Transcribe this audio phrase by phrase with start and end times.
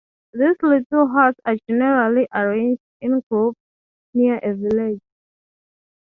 [0.33, 3.59] These little huts are generally arranged in groups
[4.15, 4.99] near a village.